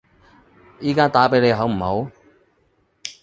[0.81, 2.11] 而家打畀你好唔好？